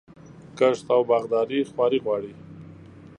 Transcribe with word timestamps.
کښت 0.57 0.85
او 0.95 1.01
باغداري 1.11 1.59
خواري 1.69 1.99
غواړي. 2.05 2.33